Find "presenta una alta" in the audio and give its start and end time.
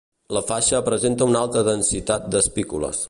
0.87-1.63